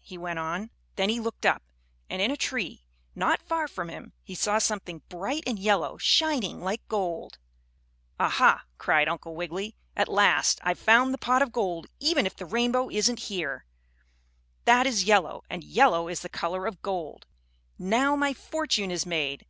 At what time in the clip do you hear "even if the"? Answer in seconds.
12.00-12.46